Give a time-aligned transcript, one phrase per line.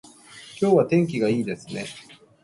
[0.59, 1.85] 今日は天気がいいですね